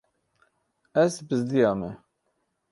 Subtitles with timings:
[1.03, 1.91] Ez bizdiyame.